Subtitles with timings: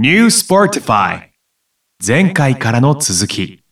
[0.00, 1.30] New Sportify
[2.06, 3.64] 前回からの続き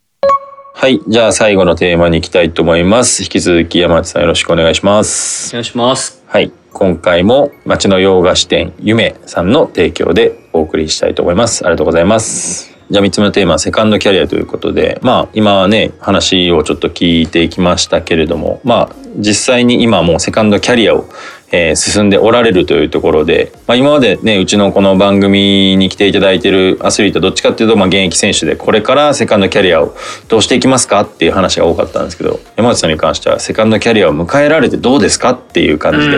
[0.74, 1.00] はい。
[1.06, 3.22] じゃあ最後のテーマに行きたいと思います。
[3.22, 5.50] 引き続き山内さんよろしくお願いします。
[5.50, 6.24] お願いします。
[6.26, 6.50] はい。
[6.72, 11.64] 今回も町の洋菓子店ゆめさんの提供でお送りしたいと思います。
[11.64, 12.76] ありがとうございます。
[12.90, 21.08] じゃあ3つ目のテーマはセカンドキャリアということで、まあ今はね、話をちょっと聞いていきましたけれども、まあ実際に今もうセカンドキャリアを、
[21.52, 29.94] えー進んでおられるというところで、まあ今までね、うちのこの番組に来ていただいているアスリートどっちかっていうと、まあ現役選手でこれからセカンドキャリアを
[30.28, 36.16] どうしていきますかっていう話が多かったんですけど、山内さんに関してはセカンドキャリアを迎えられてどうですかっていう感じで、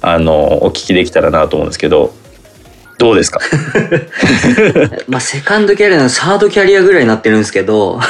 [0.00, 2.14] あの、お聞きできたらなと思うんですけど、
[2.98, 3.40] どうですか？
[5.06, 8.00] まあ、セカンドキャリアのサードキャリアぐらいになってるんですけど。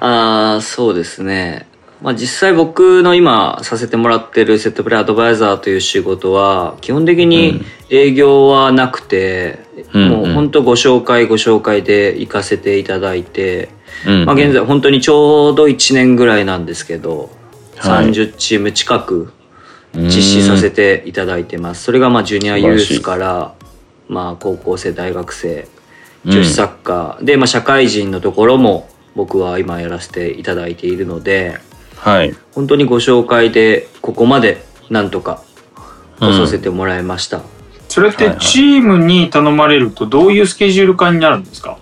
[0.00, 1.66] ああ、そうですね。
[2.02, 9.60] まあ実際僕の今させてもらってるセットプレーアドバイザーという仕事は基本的に営業はなくて、
[9.92, 13.70] うんもう本当ご紹介ご紹介で行かせていただいて、
[14.06, 17.30] うんまあ現在本当にちょうど1年ぐらいなんですけど、
[17.76, 18.06] はい。
[18.06, 19.32] 30チーム近く
[19.94, 21.82] 実施させていただいてます。
[21.82, 23.54] それがまあジュニアユースから
[24.08, 25.66] まあ高校生大学生
[26.24, 31.58] 女子サッカーで、まあ社会人のところも僕は今やらせていただいているので
[32.00, 32.34] はい。
[32.54, 35.42] 本当にご紹介でここまでなんとか
[36.18, 37.42] 来させてもらいました。
[37.88, 41.76] それってチームに頼まれるとどういうスケジュール感になるんですか？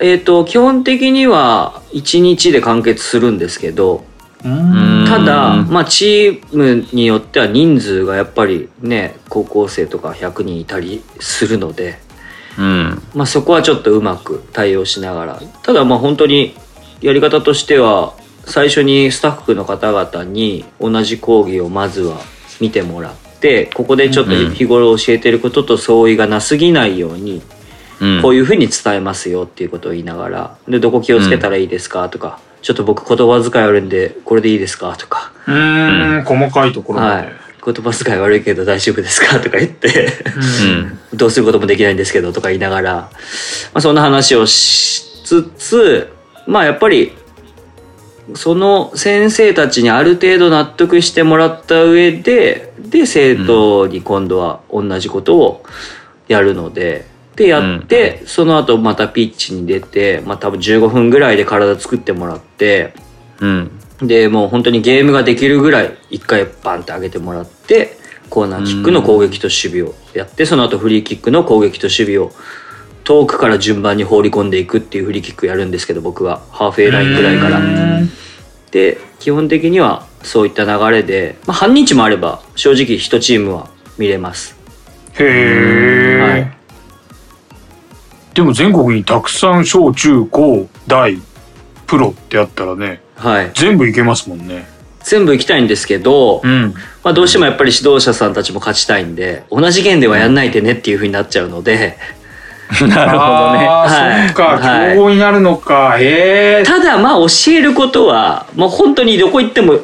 [0.00, 4.04] えっ、と基本的には1日で完結するんですけど
[4.44, 11.98] うんただ、まあ、チームによっては人数がやっぱりね高校生とか100人いたりするので、
[12.58, 13.02] うん。
[13.14, 16.54] まあ、そこはちょっとうまく対応しながらただまあ本当に
[17.00, 18.14] やり方としては
[18.48, 22.18] 最初にスタッフの方々に同じ講義をまずは
[22.60, 27.42] 見てもらってここでちょっとうん日頃教えてることと相違がなすぎないように、
[28.00, 28.22] うん。
[28.22, 35.32] こういうふうに伝えますよっていうことを言いながらでどこ気をつけたらいいですかとか、ちょっと僕言葉遣い悪いんでこれでいいですかとか。
[35.46, 36.24] うーん。
[36.24, 37.32] 細かいところまで、はい、
[37.64, 40.08] 言葉遣い悪いけど大丈夫ですかとか言って
[40.64, 40.98] うん。
[41.14, 43.10] どうすることもできないんですけどとか言いながら、ま
[43.74, 46.12] あ、そんな話をしつつ
[46.46, 47.12] まあやっぱり
[48.34, 55.64] その先生たちにある程度納得してもらった上でで生徒に今度は同じことを
[56.28, 57.06] やるので。
[57.38, 62.94] でやって、その後またピッチに出て、まあ、多分15分ぐらいで体作ってもらって
[63.40, 63.70] うん。
[64.02, 67.96] でもう本当にゲームができるぐらい一回バンって上げてもらって
[68.30, 72.32] コーナーキックの攻撃と守備をやってその後フリーキックの攻撃と守備を
[73.08, 77.58] 遠くから順番に放り込んでいくっていうフリーキックやるんですけど僕はハーフウェイラインぐらいから。
[78.70, 84.58] で基本的にはそういった流れで、まあ、半日もあれば正直1チームは見れます。
[85.14, 86.52] へえ、はい
[88.34, 91.18] でも全国にたくさん小中高大
[91.86, 94.68] プロってあったらねはい、全部いけますもんね
[95.00, 101.96] 全部行きたいんですけど、うんまあ、どうしてもやっぱり指導者さんたちも勝ちたいんで同じ県ではやんないでねっていう風になっちゃうので。
[102.86, 103.66] なるほどね。
[103.66, 104.28] はい。
[104.28, 104.94] そっかはい。
[104.94, 109.78] 競合になるのか、へえただまあ教えることはもう本当にどこ行っても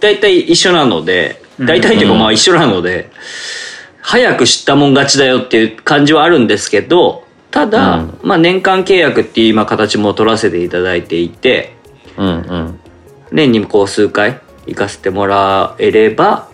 [0.00, 3.10] 大体一緒なので大体っていうかまあ一緒なので、
[4.00, 8.18] 早く知ったもん勝ちだよっていう感じはあるんですけどただ、うん。
[8.22, 11.74] まあ年間契約っていう今形も取らせていただいていて
[12.18, 12.80] うんうん。
[13.32, 16.48] 年にこう数回行かせてもらえれば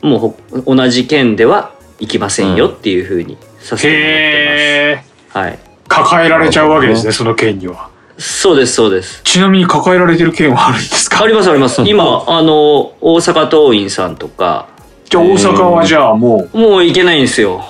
[0.00, 0.36] もうほ
[0.74, 5.38] 同じ県では行きませんよっていうふうにさせてもらってへえます。
[5.38, 5.58] はい。
[5.88, 9.22] 抱えられちゃうわけですねその県にはそうですそうです。
[9.24, 11.22] ちなみに抱えられてる県はあるんですか？
[11.24, 11.82] ありますあります。
[11.82, 14.68] 今あの大阪桐蔭さんとか
[15.06, 17.64] じゃあ大阪はじゃあももう行けないんですよ。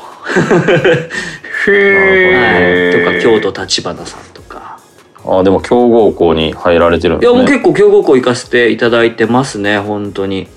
[1.67, 4.79] うへえ、はい、とか京都立花さんとか。
[5.25, 7.39] ああ、でも強豪校に入られてるんいやですね。
[7.39, 10.49] もう結構強豪校行かせていただいてますね本当に。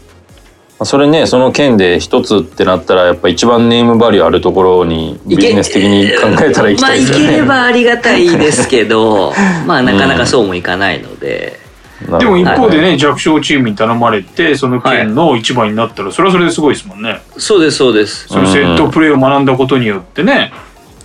[0.83, 7.25] それね、その県で一つってなったら、やっぱ一番ネームバリューあるところにビジネス的に考えたら行きまあたいですよね。
[7.25, 9.33] 行ければありがたいですけど
[9.65, 11.59] まあなかなかそうもいかないので。
[12.09, 12.37] なるほど。
[12.37, 18.27] でも一方でね、弱小チームに頼まれてその県の一番になったらそれはそれですごいですもんね、そうですそうです。
[18.27, 20.51] そのセットプレーを学んだことによってね、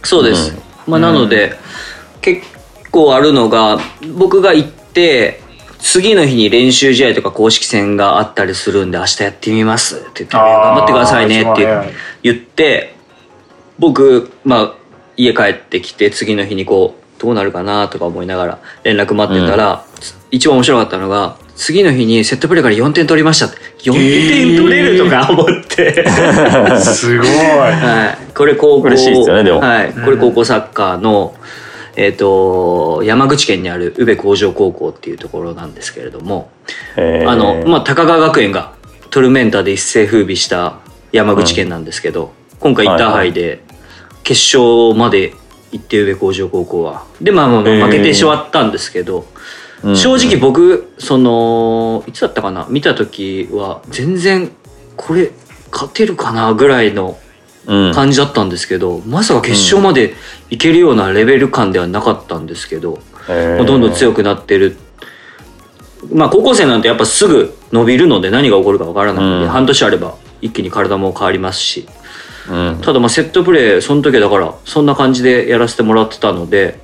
[0.03, 0.57] そうです。
[0.89, 1.55] まあなので
[2.21, 2.43] 結
[2.91, 3.79] 構あるのが
[4.17, 5.41] 僕が行って
[5.81, 9.97] 次の日に練習試合とか公式戦があったりするんで明日やってみます。
[9.97, 12.95] って言って頑張ってくださいねって言って
[13.79, 14.75] 僕まあ
[15.17, 19.85] 家帰ってきて次の日にこうどうなるかなとか思いながら連絡待ってたら、
[20.31, 23.59] 一番面白かったのが次の日にセットプレーから4点取りましたって。
[23.81, 26.07] 4点取れるとか思って、
[26.81, 27.29] すごい。
[27.29, 29.61] はい、これ高校嬉しいですよねでも。
[29.61, 31.35] はい、これ高校サッカーの、
[32.03, 36.51] えっと山口県にある宇部工場高校っていうところなんですけれども、
[36.97, 37.29] えー。
[37.29, 38.73] あの、まあ、高川学園が
[39.11, 40.79] トルメンタで一世風靡した
[41.13, 43.63] 山口県なんですけど、今回インターハイで
[44.23, 45.35] 決勝まで
[45.73, 47.05] 行って宇部工場高校は。
[47.21, 49.27] で、まあまあ負けてしまったんですけど、
[49.83, 49.97] うん。
[49.97, 52.67] 正直僕、その、いつだったかな？
[52.71, 54.51] 見た時は全然
[54.97, 55.33] これ
[55.71, 57.30] 勝てるかなぐらいのうん
[57.95, 60.15] 感じだったんですけど、まさか決勝まで
[60.51, 64.77] 行けるようなレベル感ではなかったんですけど、うどんどん強くなってる。
[66.13, 69.51] まあ高校生なんてやっぱすぐ伸びるので何が起こるかわからないので、うん。
[69.51, 71.87] 半年あれば一気に体も変わりますし。
[72.51, 72.81] うん。
[72.83, 76.81] ただまあセットプレーその時だからそんな感じでやらせてもらってたので、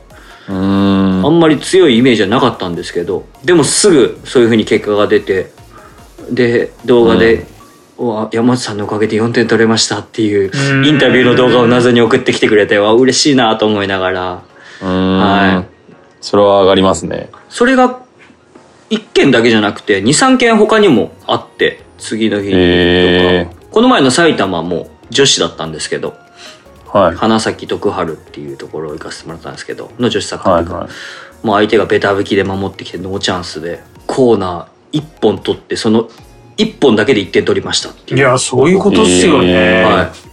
[0.49, 1.27] うん。
[1.27, 5.51] あんまり強いイメージはなかったんですけどでもすぐそういう風に結果が出て
[6.31, 7.47] で動画で、
[8.33, 10.87] 山内さんのおかげで4点取れましたっていううん。
[10.87, 14.43] インタビューの動画を謎に送ってきてくれてわ嬉しいなと思いながら。
[14.83, 15.19] うん。
[15.19, 15.77] はい。
[16.21, 17.31] それは上がりますね。
[17.49, 18.01] それが
[18.91, 26.15] 1件だけじゃなくて23件他にもあって次の日にとか、へこの前の埼玉も女子だったんですけど
[26.87, 27.17] はい。
[27.17, 31.47] 花咲徳栄っていうところを行かせてもらったんですけどの女子サッカー部、はいはい。
[31.47, 36.09] もう相手がベタ吹きで守ってきてノーチャンスでコーナー1本取ってその
[36.57, 39.49] 1本だけで1点取りましたいや、そういうことっすよね。
[39.51, 40.26] えーはい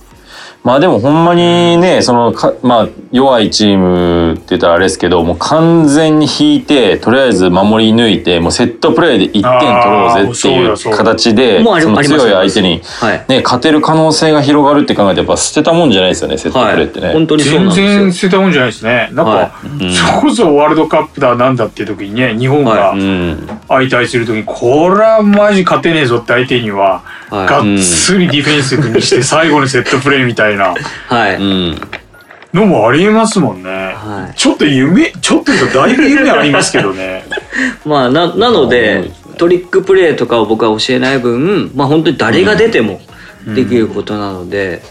[0.63, 9.49] まあでもほんまにね、そのか、まあ弱いチームって言ったらあれですけど、もう完全に引いて、とりあえず守り抜いて、もうセットプレーで1点取
[9.93, 13.25] ろうぜっていう形で、その強い相手に、はい。
[13.27, 17.11] ね、勝てる可能性が広がるって考えて、やっぱ捨てたもんじゃないですよね、セットはいプレーってね。
[17.11, 17.87] 本当にそうな全んですよ。
[17.87, 19.09] 然捨てたもんじゃないですね。
[19.11, 19.91] なんか、はうん。
[19.91, 22.95] それこそワールドカップだなんだっていう時にね、日本が。
[23.67, 27.47] 相対する時に、これはマジ勝てねえぞって相手には、はい。
[27.47, 30.52] がっつりディフェンスにして 最後にセットプレーみたいな
[31.07, 31.81] はい、うん。
[32.53, 33.69] のもありえますもんね。
[33.69, 37.25] はいちょっと夢、ちょっと言うとだいぶ夢ありますけどね。
[37.85, 43.01] まあななのでトリックプレーとかを僕は教えない分まあ本当に誰が出ても
[43.45, 44.83] できることなので、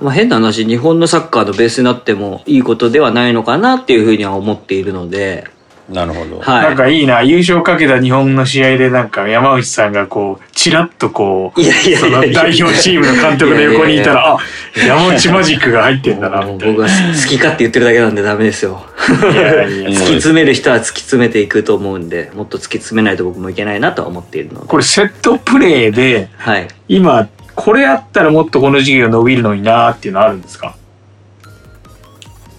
[0.00, 5.46] まあ変な話日本のサッカーのベースになってもいいことではないのかなっていうふうには思っているので
[5.88, 6.40] なるほど。
[6.40, 6.64] はい。
[6.64, 14.38] なんかいいな、優勝かけた日本の試合でなんか山内さんがこう、チラッとこう、その代表チームの監督の横にいたら、あ、
[14.74, 16.64] 山内マジックが入ってんだな、みたいな。
[16.66, 18.82] もう僕は好き勝手言ってるだけなんでダメですよ。
[19.30, 24.66] いやいや突き詰める人は突き詰めていくと思うんでもっと突き詰めないと僕もいけないなとは思っているので。
[24.66, 26.68] これセットプレーで、はい。
[26.88, 30.76] 今、これやったらもっとこの授業伸びるのになーっていうのあるんですか？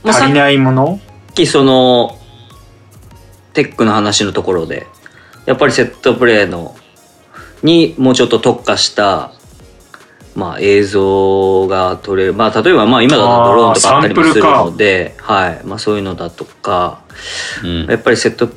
[0.04, 1.00] 足りないもの？
[1.34, 2.20] きその
[3.56, 4.86] テックの話のところで
[5.46, 6.76] やっぱりセットプレーの
[7.64, 9.32] にもうちょっと特化した
[10.36, 12.34] まあ映像が撮れる。
[12.34, 15.62] まあ例えばまあ今だとドローンとかあったりもするのではい。
[15.64, 17.04] まあそういうのだとか
[17.64, 17.86] うん。
[17.86, 18.54] やっぱりセットフ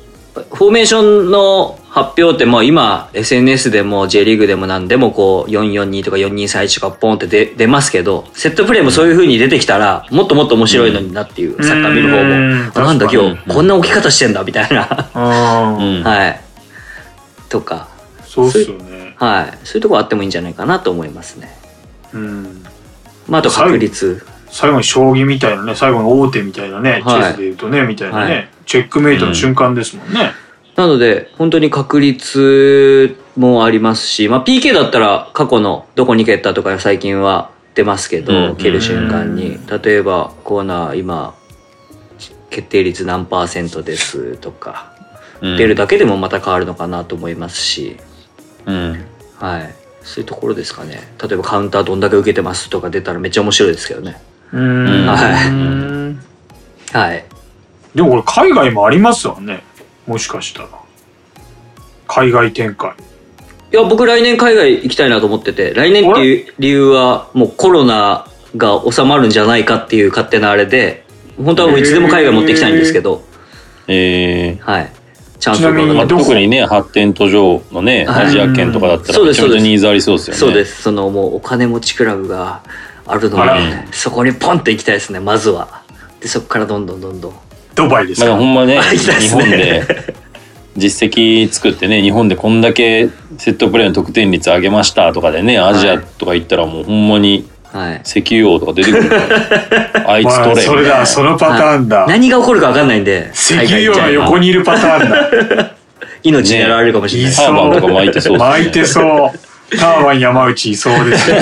[0.67, 12.65] ォーメーションの発表ってもう今 SNS でも J リーグでも何でもこう442とか423とかポンって出出ますけどセットプレーもそういう風に出てきたらもっともっと面白いのになっていう、サッカー見る方うん。
[12.67, 15.09] もあなんだ今日こんな置き方してんだみたいな。
[15.15, 15.19] う
[15.83, 15.99] ん。
[15.99, 16.41] う んはい。
[17.49, 17.89] とか。
[18.27, 19.15] そうっすよね。
[19.17, 19.59] はい。
[19.65, 21.51] そういうとこあってもいいんじゃないかなと思いますね。
[22.13, 22.63] うん。
[23.27, 24.23] まああと確率。
[24.51, 27.23] 最後に将棋みたいなね、最後の大手みたいなね、チはい。
[27.23, 28.49] ェスで言うとね、みたいなね、はい。
[28.67, 30.33] チェックメイトの瞬間ですもんね。
[30.79, 38.57] なので本当に確率もありますし、まあ、PK だったら過去のどこに蹴ったとか最近は出ますけど、うん。
[38.57, 39.59] 蹴る瞬間に。
[39.83, 41.35] 例えばコーナー今
[42.51, 44.95] 決定率何パーセントですとか、
[45.41, 45.57] うん。
[45.57, 47.97] 出るだけでもまた変わるのかなと思いますし、
[48.65, 49.05] うん。
[49.41, 51.13] はい、そういうところですかね。
[51.21, 54.21] 例えばカウンターどんだけ受けてますとか出たらめっちゃ面白いですけどね。
[54.53, 55.07] うん。
[55.07, 55.49] はい。
[55.49, 56.23] うん。
[56.93, 57.25] はい。
[57.97, 59.67] でもこれ海外もありますわね。
[60.09, 60.69] もしかしたら。
[62.09, 62.95] 海外展開。
[63.71, 65.75] いや僕来年海外行きたいなと思ってて。
[65.75, 71.05] 来年っていう理由はもうコロナが収まるんじゃないかっていう勝手なあれで
[71.37, 73.23] 本当はもういつでも海外持ってきたいんですけど、
[73.87, 74.61] えー。
[74.61, 74.93] はい。
[75.39, 78.27] チャンスが特にね発展途上のねはい。
[78.27, 80.39] アジア圏とかだったらそうですめちゃめちゃニーズありそうですよね。
[80.41, 80.83] そうです。
[80.83, 82.63] そのもうお金持ちクラブが
[83.07, 85.83] あるのあでそこにポンと行きたいですねまずは。
[86.21, 87.35] でそこからどんどんどんどん
[87.79, 88.29] ドバイですか？
[88.29, 89.83] まあ、ほんまね 日本で
[90.77, 93.09] 実績作ってね日本でこんだけ
[93.39, 98.01] セットプレーの得点率上げましたとかでねアジアとか行ったらもうほんまにはい。
[98.03, 99.11] 石油王とか出てくる。
[99.11, 99.17] か
[100.01, 102.07] らあいつまあ、取れそれだ、そのパターンだ。
[102.09, 105.11] 何が起こるか分かんないんで石油王の横ににいるパターン
[105.57, 105.71] だ。
[106.25, 108.51] 命狙われるかもしれない、いハーバーとか巻いてそうですね。
[108.51, 109.33] 巻いてそ
[109.71, 109.77] う。
[109.79, 111.41] ターバン山内いそうですね。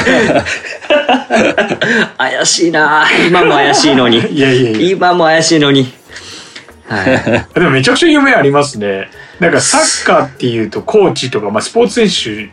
[2.19, 3.07] 怪しいな。
[3.29, 4.19] 今も怪しいのに。
[4.19, 4.91] いやいやいや。
[4.91, 5.93] 今も怪しいのに
[6.89, 7.55] はい。
[7.55, 9.09] でもめちゃくちゃ夢ありますね。
[9.41, 12.51] なんかサッカーっていうとコーチとか、まあ、スポーツ選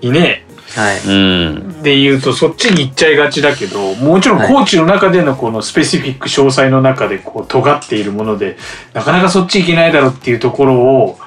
[0.00, 1.00] 手にね、はい。
[1.06, 4.48] うんで言うとそっちに行っちゃいがちだけどもちろんはい。
[4.48, 8.56] コーチの中でのこのスペシフィック詳細の中でこう尖っているもので
[8.92, 11.18] なかなかそっち行けないだろうっていうところを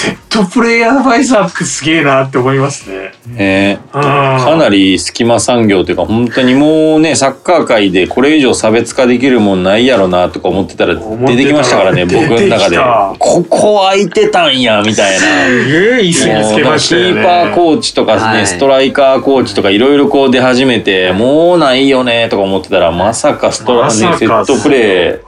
[0.00, 3.12] セットプレイアドバイザーってすげえなって思いますね。
[3.26, 3.80] ね。
[3.92, 4.00] うん。
[4.00, 12.78] かなり隙間産業というか本当にもうねサッカー界でこれ以上差別化できるもんないやろなとか思ってたら出てきましたからね 僕の中で。
[13.18, 15.18] ここ空いてたんやみたいな。
[15.18, 17.12] すげえ椅子につけましたよね。
[17.14, 18.46] キーパーコーチとかね、はい。
[18.46, 25.22] ストライカーコーチとかいろいろこう出始めてもうないよねとか思ってたらまさかストラ、ね、セットプレ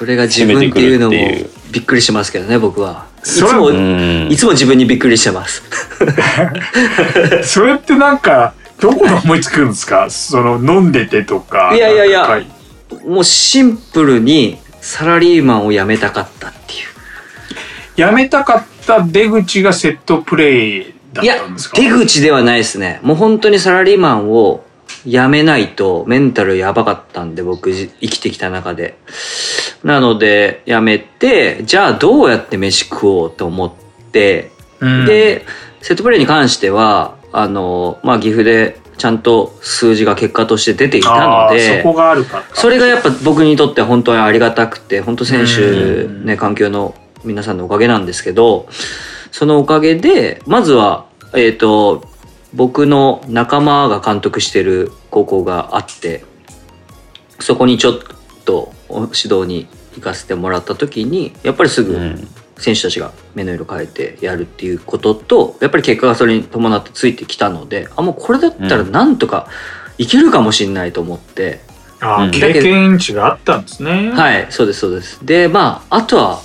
[0.00, 1.16] それが自分っていうのも
[1.72, 3.04] びっくりしますけどね僕は。
[3.18, 3.70] いつそれも
[4.30, 5.62] いつも自分にびっくりしてます。
[7.44, 10.08] それってなんかどこで思いつくんですか？
[10.08, 11.74] その飲んでてとか。
[11.76, 12.40] いやいやいや
[13.06, 18.00] もうシンプルにサラリーマンを辞めたかったっていう。
[18.00, 21.76] やめたかった出口がセットプレイだっいやたんですか？
[21.76, 23.00] 出口ではないですね。
[23.02, 24.64] もう本当にサラリーマンを
[25.06, 28.96] 辞めないとメンタルやばかったんで僕じ生きてきた中で。
[29.82, 33.72] なので辞めてじゃあどうやって飯食おうと思っ
[34.12, 35.06] てうん。
[35.06, 35.44] で
[35.80, 42.54] セットプレーに関してはあの、まあ、岐阜でちゃんと数字が結果として出ていたのでそこがあるからか。
[42.54, 46.26] それがやっぱ僕にとって本当にありがたくて本当選手うん。
[46.26, 48.68] ね環境の皆さんのおかげなんですけど
[49.32, 52.09] そのおかげでまずはえっ、と
[52.54, 56.24] 僕の仲間が監督してる高校があって
[57.38, 57.98] そこにちょっ
[58.44, 62.28] と指導に行かせてもらった時にやっぱりすぐうん。
[62.60, 69.48] 選手たちが目の色変えてやるっていうこととやっぱり結果がそれに伴ってついてきたのであもうこれだったらなんとか
[69.96, 71.60] いけるかもしれないと思って、
[72.02, 72.08] うん。
[72.08, 74.10] あー経験値があったんですね。
[74.10, 75.24] はいそうですそうです。
[75.24, 76.42] でまああとは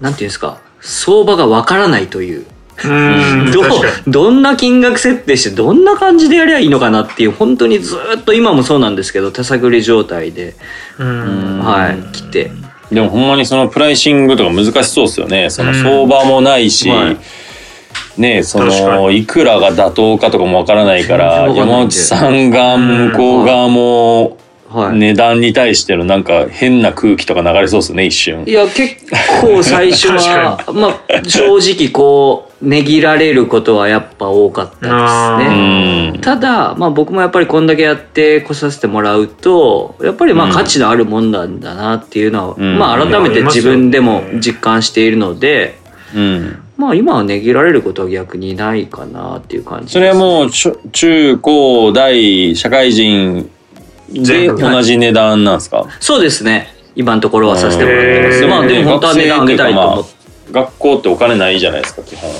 [0.00, 2.46] なんていうんですか相場がわからないという
[2.84, 3.50] うん。
[3.52, 4.12] どう確かに。
[4.12, 10.54] どんな金額設定してどんな感じでやりゃいいのかなっていう本当にずっと今もそうなんですけど手探り状態で、
[10.98, 11.60] うん。
[11.60, 12.50] はい来て。
[12.90, 15.50] でもほんまにそのプライシングとか難しそうですよね。
[15.50, 17.16] その相場もないし、はい。
[18.20, 24.36] ねそのいくらが妥当かとかもわからないから山内さんが向こう側も
[24.70, 28.44] はい、値段に対してのなんか変な空気とか流れそうですね一瞬。
[28.46, 28.52] い。
[28.52, 29.04] や結
[29.42, 34.90] 構最初は まあ正直こう値切られることはやっぱ多かったですう
[35.50, 36.10] ね。
[36.10, 40.52] んただ、まあ、僕もやっぱりこんだけやってこさせてもらうとやっぱりまあうん。
[40.52, 42.78] 価値のあるもんなんだなっていうのは、うん。
[42.78, 45.78] まあ、改めて自分でも実感しているので、
[46.14, 46.62] うん。
[46.76, 53.50] まあ、今は値切られることは逆にないかなっていう感じです、それはもう中高大社会人
[54.10, 55.86] で同じ値段なんですか？
[56.00, 56.74] そうですね。
[56.96, 58.46] 今のところはさせてもらってます。
[58.46, 60.19] まあでも本当は値段上げたいと思って。
[60.50, 62.30] 学校ってお金ないじゃないですか基本。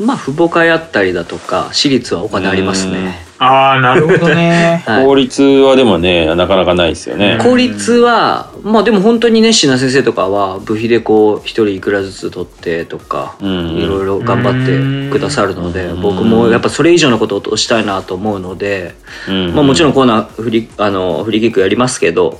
[0.00, 3.32] まあ、父母会あったりだとか、私立はお金ありますね。
[3.42, 4.82] ああなるほどね。
[4.86, 7.38] はい公立はでもねなかなかないですよね。
[7.42, 18.94] 公立はまあでも本当に熱心な先生とかは部費でこう一人いくらずつ取ってとかうんいろいろ頑張ってくださるのでうん僕もやっぱそれ以上のことをしたいなと思うので
[19.28, 22.38] うんまあもちろんコーナーフリあのフリーキックやりますけど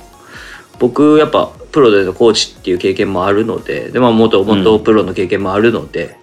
[0.79, 6.17] 僕やっぱプロでのコーチっていう経験もあるのででまあ元元プロの経験もあるので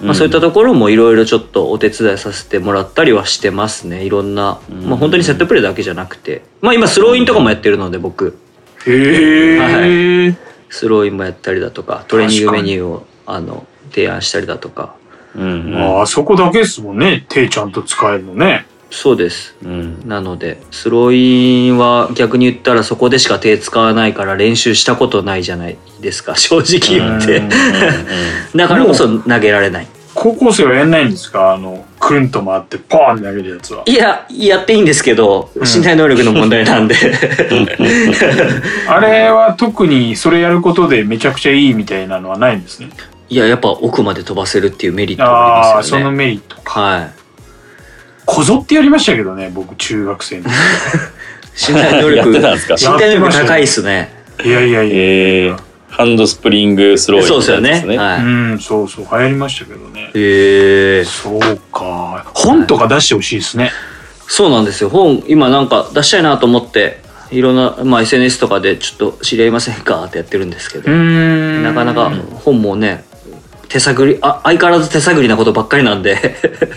[0.00, 4.04] まあそういったところもいろいろちょっとお手伝いさせてもらったりはしてますね。
[4.04, 6.42] いろんなまあ本当にセットプレーだけじゃなくて。
[6.60, 8.38] まあ今スローインとかもやってるので僕。
[8.86, 10.36] へえ。
[10.70, 14.94] スローインもやったりだとかトレーニングメニューをあの提案したりだとか。
[15.36, 17.26] うんああそこだけですもんね。
[17.28, 18.66] 手ちゃんと使えるのね。
[18.90, 19.56] そうです。
[19.64, 20.08] うん。
[20.08, 27.38] なのでスローインは逆に言ったらそこでしか手使わないから練習したことないじゃないですか 正直言って。
[27.38, 27.48] うん
[28.56, 29.86] だからこそ投げられない。
[30.14, 31.52] 高校生はやんないんですか？
[31.52, 33.82] あのくるんと回ってパーンって投げるやつは。
[33.84, 36.94] いややっていいんですけど身体能力の問題なんで。
[38.88, 42.88] あれは特にそれやることでめちゃくちゃいいみたいなのはないんですね？
[43.28, 46.10] いややっぱ奥まで飛ばせるっていうメリットあがありますよね。
[46.16, 46.80] メリットか。
[46.80, 47.10] はい
[48.26, 50.50] こぞってやりましたけどね僕中学生の時。
[51.72, 52.74] 身体能やっ力てたんですか？
[52.74, 54.10] 身体能力高いっすね
[54.44, 54.94] いやいやいや。
[54.94, 57.96] えー、ハンドスプリングスローインそうですよねね。
[57.96, 60.10] はいうんそうそう流行りましたけどね。
[60.14, 61.40] へえそう
[61.72, 63.72] か本とか出してほしいですね。
[64.28, 70.04] そうなんですよ本今なんか出したいなと思っていろんな、まあ、SNS とかでちょっと知り合いませんか？
[70.04, 72.12] ってやってるんですけど、んなかなか
[72.44, 73.04] 本もね
[73.68, 76.16] 手探りあ相変わらず手探りなことばっかりなんで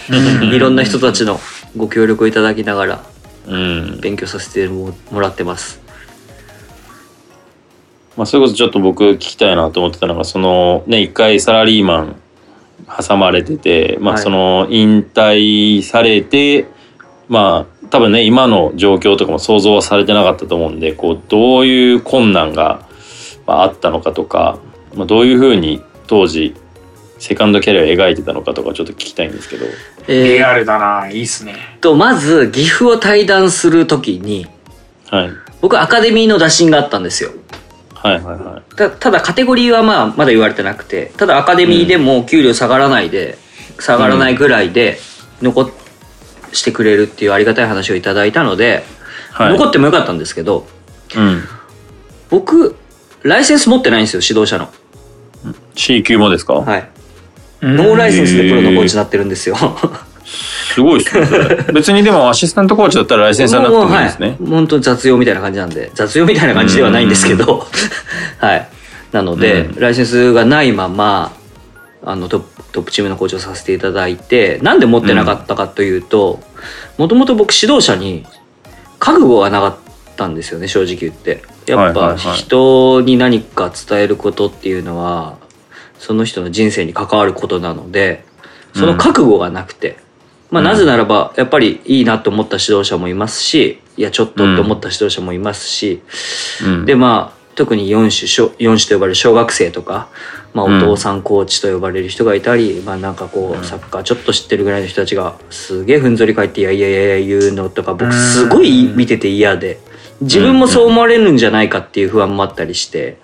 [0.51, 1.39] いろんな人たちの
[1.77, 3.03] ご協力をいただきながら
[3.50, 4.00] うん。
[4.00, 5.81] 勉強させてももらってます。
[8.15, 12.15] まあ、それこそちょっと僕聞きたいなと思ってたのが、その、ね、一回サラリーマン
[13.08, 16.67] 挟まれてて、まあ、はいその、引退されて、
[17.27, 22.88] まあ、多分ね、今の状況とかも想像はされてなかったと思うんで、こう、どういう困難が
[23.48, 24.60] まああったのかとか、
[24.96, 26.55] まあ、どういうふうに当時、
[27.20, 29.66] セカンドキャリアを描いてたのかとかちょっと聞きたいんですけど。
[30.08, 31.10] えリーアルだな。
[31.10, 31.56] いいっすね。
[31.82, 34.48] とまず岐阜を対談する時に
[35.10, 35.32] はい。
[35.62, 37.32] 僕アカデミーの打診があったんですよ。
[37.94, 43.38] はいはいはたただカテゴリーはまあまだ言われてなくてただアカデミーでも給料下がらないで、
[43.80, 45.00] 下がらないぐらいで
[45.42, 45.70] 残
[46.54, 48.84] してくれるっていうありがたい話をいただいたので、
[49.32, 49.34] い。
[49.34, 49.54] はい。
[49.54, 50.66] 残ってもよかったんですけど
[51.16, 51.44] うん。
[52.30, 52.76] 僕
[53.24, 54.70] ライセンス持ってないんですよ指導者の。
[55.76, 56.90] C 級もですか、はい。
[57.62, 59.56] ノーライセンスでプロのコーチになってるんですよ。
[60.25, 61.28] すごいですね。
[61.74, 64.28] 別にでもアシスタントコーチだったらライセンスはなくてもいいですね。
[64.28, 65.92] もうはい、本当に雑用みたいな感じなんで。
[65.94, 67.66] 雑用みたいな感じではないんですけど。
[68.38, 68.70] はい。
[69.12, 69.80] なので、うん。
[69.80, 71.34] ライセンスがないまま
[72.04, 76.39] あのトップチームのコーチをさせていただいてなんで持ってなかったかというと
[76.98, 78.25] もともと僕指導者に
[79.00, 79.78] 覚悟がなかっ
[80.16, 81.44] たんですよね正直言って。
[81.66, 85.38] やっぱ人に何か伝えることっていうのは
[86.00, 88.25] その人の人生に関わることなので
[88.74, 89.98] その覚悟がなくて、
[90.50, 96.01] まあ、なぜならばやっぱりいいなと思った指導者もいますしいやちょっとって思った指導者もいますし、
[96.63, 96.86] うん。
[96.86, 100.08] でまあ特に4種小4種と呼ばれる小学生とか、
[100.53, 100.77] まあ、うん。
[100.77, 109.82] お父さんコーチと呼ばれる人がいたり、まあなんかこうサッカーちょっと知ってるぐらいの人たちがすげえふんぞり返って「いやいやいやいや」言うのとか僕すごい見てて嫌で
[110.22, 113.18] 自分もそう思われるんじゃないかっていう不安もあったりして。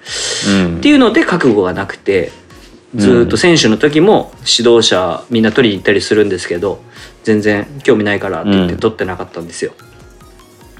[0.49, 0.77] うん。
[0.77, 2.33] っていうので覚悟がなくて
[2.95, 6.81] ずーっと選手の時も指導者みんな取りに行ったりするんですけど
[7.23, 9.73] 全然興味ないからって言ってうん取ってなかったんですよ。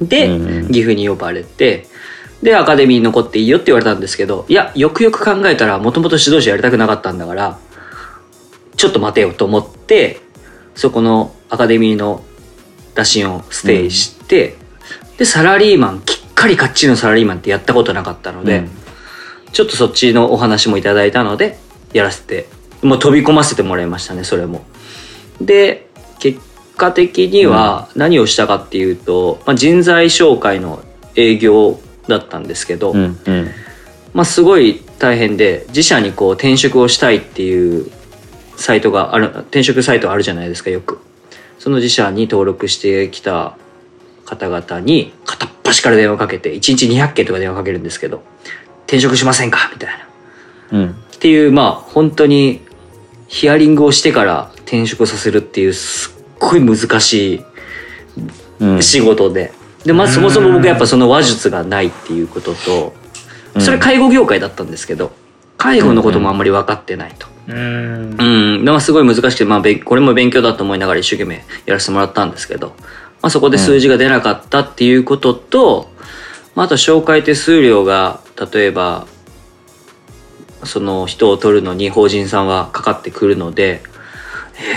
[0.02, 1.88] で、うん岐阜に呼ばれて
[2.42, 7.58] でアカデミーに残っていいよって言われたんですけどいやよくよく考えたらもともと指導者やりたくなかったんだから
[8.76, 10.20] ちょっと待てよと思って
[10.76, 12.24] そこのアカデミーの
[12.94, 14.56] 打診をステイして、
[15.18, 18.60] でサラリーマンきっかりかっちりのサラリーマンってやったことなかったので。
[18.60, 18.86] うん
[19.56, 21.58] ちょっとそっちのお話もいただいたので
[21.94, 22.48] やらせて
[22.82, 24.66] もう飛び込ませてもらいましたねそれも。
[25.42, 25.88] で
[26.20, 26.40] 結
[26.78, 30.84] 果的には何をしたかっていうと、まあ、人材紹介の
[31.16, 33.50] 営業だったんですけど、うんうん
[34.14, 37.92] まあ、すごい大変で自社にこう転職をしたいっていう
[38.58, 41.00] サイトがある転職サイトあるじゃないですかよく。
[41.60, 43.58] その自社に登録してきた
[44.26, 48.24] 方々に片っ端から電話かけて1日200件とか電話かけるんですけど
[48.86, 49.70] 転職しませんか？
[49.74, 49.90] みたい
[50.72, 50.80] な。
[50.80, 52.62] うんっていうまあ本当に
[53.28, 57.44] ヒアリングをしてから転職させるっていうすっごい難し
[58.60, 58.78] うん。
[58.80, 59.52] い仕事で、
[59.84, 62.94] でまずそもそも僕やっぱその話術がないっていうことと
[63.60, 65.12] それ介護業界だったんですけど
[65.58, 67.28] 介護のこともあんまり分かってないと。
[67.48, 68.16] うん。
[68.20, 72.70] うん、まあすごい難しくて、まあ、これも勉強だと思いながら一生懸命やらせてもらったんですけど、
[73.22, 75.90] まあ、そこで数字が出なかったっていうことと、
[76.56, 78.20] まあ、あと紹介手数料が
[78.54, 79.08] 例えば
[80.66, 83.82] その人を取るのに法人さんはかかってくるので、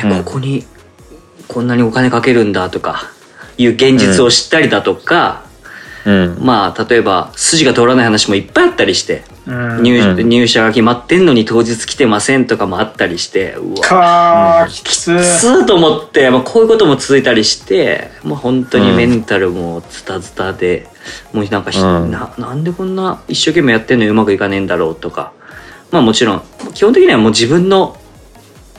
[0.03, 0.25] えーうん。
[0.25, 0.65] ここに
[1.47, 3.03] こんなにお金かけるんだとか
[3.57, 5.45] いう現実を知ったりだとか、
[6.05, 6.39] うん。
[6.41, 9.25] まあ例えば筋が通らない話もいっぱいあったりして。
[9.47, 9.83] うん。
[9.83, 10.29] 入,、うん。
[10.29, 20.87] 入社が決まってんのに当日来てませんとかもあったりしてうわかーきつきつーと思って、まあ、こういうことも続いたりしてもう本当にメンタルもズタズタで、
[21.33, 22.11] もうなんかひ、うん。
[22.11, 25.33] ななんでこんな一生懸命やってんのにうまくいかねえんだろうとか
[25.91, 26.43] まあもちろん
[26.75, 27.97] 基本的にはもう自分の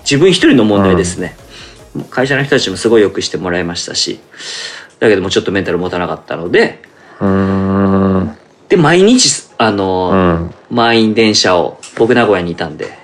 [0.02, 1.36] 自分一人の問題ですね、
[1.94, 4.20] もう会社の人たちもすごいよくしてもらいましたし
[5.00, 6.82] だけどもちょっとメンタル持たなかったので
[7.20, 8.36] うん。
[8.70, 10.76] で毎日あの、うん。
[10.76, 12.98] 満員電車を僕名古屋にいたんで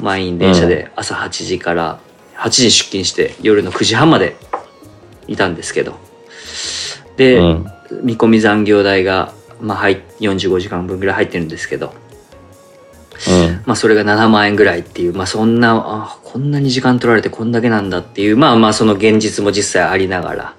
[0.00, 2.00] 満員電車で朝8時から
[2.36, 4.36] 8時出勤して夜の9時半まで
[5.26, 5.98] いたんですけど
[7.16, 7.66] で、うん。
[8.02, 12.09] 見込み残業代が、まあ、はい45時間分ぐらい入ってるんですけど、うん
[13.66, 20.54] まあ、それが7万円ぐらいっていう、まあ、そんなあこんなに時間取られてこんだけなんだっていうまあまあその現実も実際ありながら。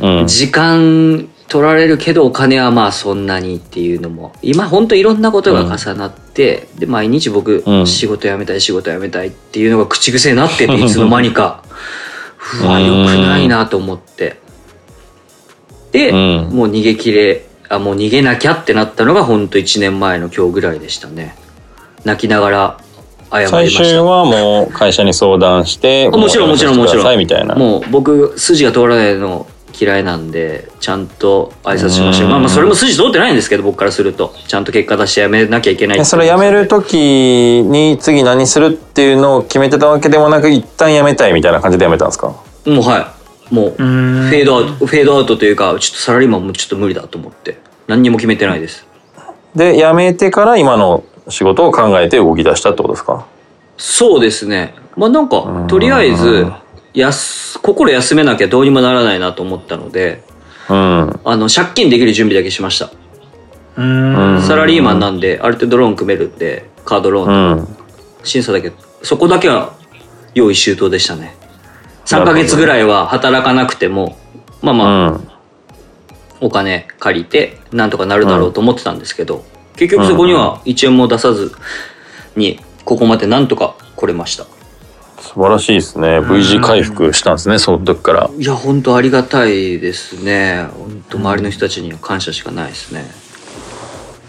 [0.00, 0.26] うん。
[0.26, 4.32] 時間取られるけどお金はまあそんなにっていうのも。
[4.42, 7.86] 今本当いろんなことが重なって、で毎日僕、うん。
[7.86, 11.62] 仕事辞めたい仕事辞めたいっていうのが口癖になってていつの間にか。
[12.62, 14.40] うわうんよくないなと思って。
[15.92, 16.50] で、うん。
[16.50, 21.36] もう逃げ切れあもう逃げなきゃってなったのが本当1年前の今日ぐらいでしたね
[22.04, 22.78] 泣きながら
[23.30, 27.18] 謝りま最終したはもう会社に相談してあもちろんもちろんもちろん。
[27.18, 27.54] みたいな。
[27.54, 29.46] もう僕筋が通らないの
[29.78, 32.28] 嫌いなんでちゃんと挨拶しましたう。
[32.28, 32.30] ん。
[32.30, 42.28] まあまあそれも筋通ってないんですけど僕からするとちゃんと結果出してやめなきゃいけないえそれ辞める時に次何するっていうのを決めてたわけでもなく一旦辞めたいみたいな感じで辞めたんですか？
[42.28, 42.34] も
[42.66, 43.00] うは
[43.50, 43.54] い。
[43.54, 44.30] もうフん。
[44.30, 47.58] ェードアウトフェードアウトというかちょっとサラリーマンもちょっと無理だと思って。
[47.88, 48.86] 何にも決めてないです。
[49.56, 53.26] で辞めてから今の仕事を考えて動き出したってことですか？
[53.76, 54.74] そうですね。
[54.96, 56.46] まあなんかとりあえず
[56.92, 60.22] やす心休めなきゃどうにもならないなと思ったので
[60.68, 61.20] うん。
[61.24, 62.90] あの借金できる準備だけしました。
[63.76, 64.42] うん。
[64.42, 67.58] サラリーマンなんである程度ローン組めるんでカードローン。
[67.58, 67.68] うん。
[68.22, 69.74] 審査だけそこだけは
[70.34, 71.34] 用意周到でしたね。
[72.06, 74.16] 3ヶ月ぐらいは働かなくても
[74.62, 75.28] まあうまあん。
[76.40, 79.44] お金借りてなんとかなるだろうと思ってたんですけど
[79.76, 81.52] 結局そこには1円も出さず
[82.36, 84.46] にここまでなんとか来れました。
[85.20, 86.20] 素晴らしいですね。
[86.20, 88.30] V 字回復したんですねその時から。
[88.38, 90.68] いや本当ありがたいですね。
[90.76, 93.04] 本当周りの人たちには感謝しかないですね。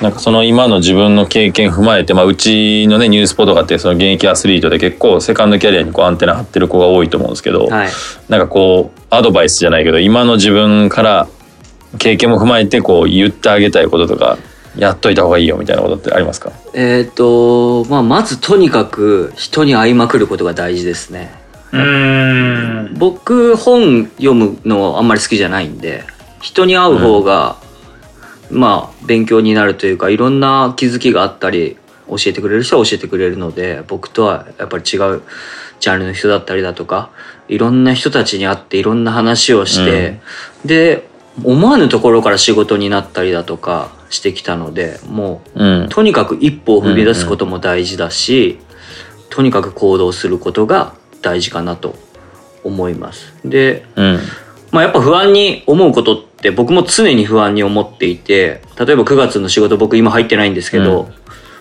[0.02, 7.90] なんかその今の自分の経験踏まえて、まあ、うちのねニュースポとかってその現役アスリートで結構セカンドキャリアにこうアンテナ張ってる子が多いと思うんですけど、はい。
[8.28, 11.28] なんかこうアドバイスじゃないけど今の自分から
[11.98, 14.38] 経験も踏まえてこう言ってあげたいこととか
[14.78, 16.52] やっといた方がいいよみたいなことってありますか？
[16.74, 21.32] えっ、とまあまずとにかく人に会いまくることが大事ですね。
[21.72, 22.96] うん。
[22.98, 26.04] 僕本読むのあんまり好きじゃないんで
[26.42, 27.58] 人に会う方が、
[28.52, 35.24] まあ勉強になるというかいろんな気づきがあったり教えてくれる人は教えてくれるので僕とはやっぱり違う
[35.80, 37.10] ジャンルの人だったりだとか
[37.48, 40.20] いろんな人たちに会っていろんな話をして、
[40.64, 41.08] で
[41.44, 45.90] 思わぬところから仕事になったりだとかしてきたのでもううん。
[45.90, 48.60] とにかく一歩を踏み出すことも大事だし、
[49.30, 51.96] とにかく行動することが大事かなと
[52.64, 53.34] 思います。
[53.44, 54.20] で、うん。
[54.72, 61.14] まあ、やっぱ不安に思うことって僕も常に不安に思っていて例えば9月の仕事僕今入ってないんですけど、うん。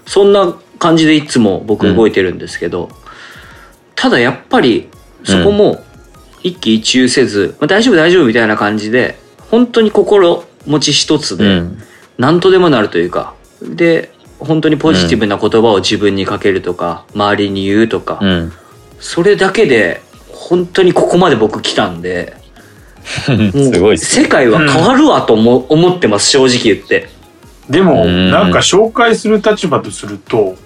[0.06, 2.90] そんな感じでいつも僕動いてるんですけど、
[3.96, 4.88] ただやっぱり
[5.24, 5.82] そこも
[6.42, 9.18] 一喜一憂せず、まあ、大丈夫大丈夫みたいな感じで
[9.54, 11.82] 本当に心持ち一つで、うん。
[12.18, 18.52] 何とでもなるというかで本当にポジティブな言葉を自分にかけるとか、周りに言うとか、うん。
[18.98, 22.36] それだけで本当にここまで僕来たんで
[23.04, 23.30] す
[23.80, 24.24] ごいっすね。
[24.24, 27.08] 世界は変わるわと思,、思ってます正直言って。
[27.70, 28.30] でもうん。
[28.32, 30.56] なんか紹介する立場とすると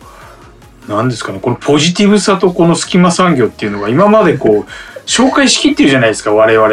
[0.88, 6.68] 何ですかねこのポジティブさとこの隙間産業っていうのが今までこう紹介しきってるじゃないですか我々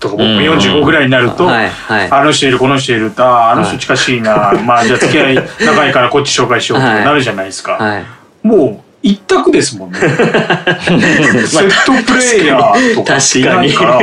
[0.00, 2.10] とか僕もうん45ぐらいになると、はいはい。
[2.10, 8.04] あの人いるこの人いるとあーあの人近しいな、まあじゃあ付き合い 長いからこっち紹介しようとかなるじゃないですか、はい。
[8.42, 9.98] もう一択ですもんね。
[10.00, 13.16] セットプレイヤーとか。
[13.16, 14.00] っていないから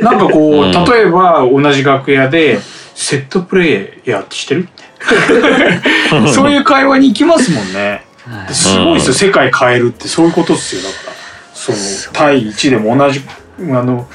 [0.00, 0.72] なんかこう、うん。
[0.84, 2.60] 例えば同じ楽屋で
[2.94, 4.62] セットプレイヤーってしてる？
[4.62, 4.66] っ
[6.26, 8.04] てそういう会話に行きますもんね。
[8.28, 8.54] はい。
[8.54, 9.14] すごいですよ。
[9.14, 10.82] 世界変えるってそういうことですよ。
[10.82, 11.12] だから
[11.54, 11.78] その
[12.12, 13.22] 対1でも同じ
[13.60, 14.06] あの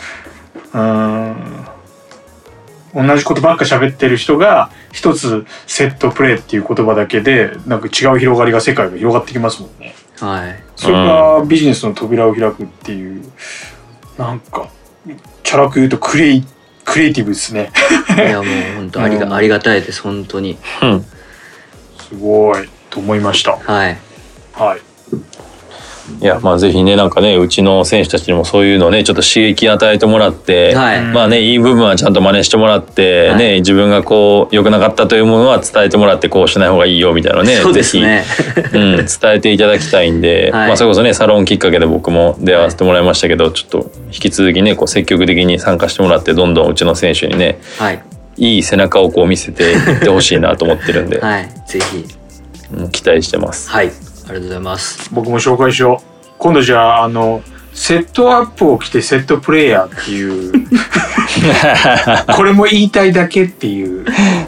[0.74, 1.68] うーん
[2.96, 9.96] 同じことばっか喋ってる人が一つセットプレイっていう言葉だけでなんか違う広がりが世界が広がってきますもんね。
[10.20, 13.24] はいそれがビジネスの扉を開くっていう
[14.18, 14.68] なんか
[15.44, 16.46] チャラく言うとクリエイ
[16.86, 17.72] クリエイティブですね。
[18.16, 21.06] いやもう本当ありが、うんありがたいです本当にうん
[21.98, 23.58] すごいと思いました。
[23.58, 23.98] はい
[24.54, 24.80] はい。
[26.22, 31.02] いやまあぜひねなんかねうちの選手たちにもそういうのをねちょっと刺激与えてもらって、はい。
[31.02, 33.38] まあねいい部分はちゃんと真似してもらって、はい。
[33.38, 37.74] ね自分がこう良くなかったというものは伝えてもらってこうしない方がいいよみたいなのねね。
[37.74, 40.68] ぜひ、うん、伝えていただきたいんで、 はい。
[40.68, 48.02] まあそれこそねサロンきっかけで僕も出会わせてもらいましたけど、ちょっと引き続きねこう積極的に参加してもらってどんどんうちの選手にねはい。
[48.36, 51.50] いい背中をこう見せていってほしいなと思ってるんで、 はい。
[51.68, 52.06] ぜひ。
[52.76, 53.70] うん期待してます。
[53.70, 53.92] はい
[54.26, 55.10] ありがとうございます。
[55.14, 56.06] 僕も紹介しよう。
[56.38, 57.42] 今度じゃああの
[57.74, 60.52] セットアップを着てセットプレイヤーっていう。
[62.36, 64.06] これも言いたいだけっていう。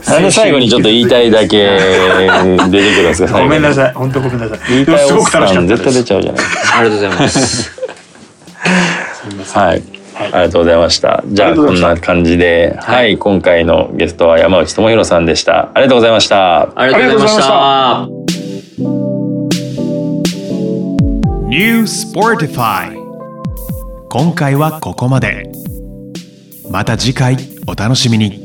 [0.07, 3.93] なんで最後にちょっと言いたいだけ出てくるんですか ごめんなさい。
[3.93, 4.59] 本当ごめんなさい。
[4.69, 6.03] 言いたいおっごく楽しかったさん絶対出。
[6.03, 6.45] ちゃうじゃない
[6.77, 7.71] ありがとうございますす
[9.29, 9.63] みません。
[9.63, 9.83] はい、はい。
[10.15, 11.23] ありがとうございました。
[11.27, 12.07] じゃあありがとうございました。
[12.07, 13.13] こんな感じでは、はい。
[13.13, 15.69] い今回のゲストは山内智博さんでした。
[15.73, 16.69] ありがとうございました。
[16.75, 18.07] ありがとうございましあ
[18.79, 19.14] た
[21.57, 22.93] New Sportify
[24.09, 25.49] 今回はここまで。
[26.69, 28.44] また次回お楽しみに。